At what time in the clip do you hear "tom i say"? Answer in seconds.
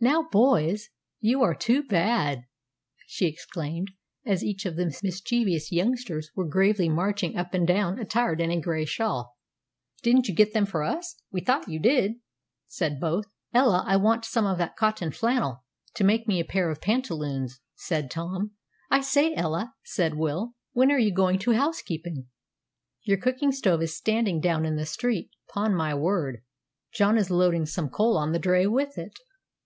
18.10-19.34